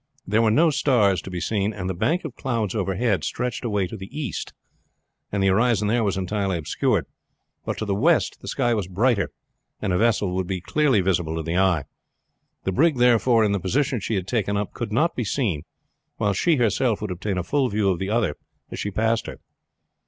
There 0.25 0.41
were 0.41 0.49
no 0.49 0.71
stars 0.71 1.21
to 1.21 1.29
be 1.29 1.39
seen, 1.39 1.73
and 1.73 1.87
the 1.87 1.93
bank 1.93 2.25
of 2.25 2.35
clouds 2.35 2.73
overhead 2.73 3.23
stretched 3.23 3.63
away 3.63 3.85
to 3.85 3.95
the 3.95 4.07
east, 4.09 4.51
and 5.31 5.43
the 5.43 5.49
horizon 5.49 5.89
there 5.89 6.03
was 6.03 6.17
entirely 6.17 6.57
obscured; 6.57 7.05
but 7.65 7.77
to 7.77 7.85
the 7.85 7.93
west 7.93 8.41
the 8.41 8.47
sky 8.47 8.73
was 8.73 8.89
lighter, 8.89 9.29
and 9.79 9.93
a 9.93 9.99
vessel 9.99 10.33
would 10.33 10.47
be 10.47 10.59
clearly 10.59 11.01
visible 11.01 11.35
to 11.35 11.43
the 11.43 11.59
eye. 11.59 11.83
The 12.63 12.71
brig, 12.71 12.95
therefore, 12.97 13.43
in 13.43 13.51
the 13.51 13.59
position 13.59 13.99
she 13.99 14.15
had 14.15 14.25
taken 14.27 14.57
up 14.57 14.73
could 14.73 14.91
not 14.91 15.15
be 15.15 15.23
seen, 15.23 15.65
while 16.17 16.33
she 16.33 16.55
herself 16.55 16.99
would 17.03 17.11
obtain 17.11 17.37
a 17.37 17.43
full 17.43 17.69
view 17.69 17.91
of 17.91 17.99
the 17.99 18.09
other 18.09 18.37
as 18.71 18.79
she 18.79 18.89
passed 18.89 19.27
her. 19.27 19.37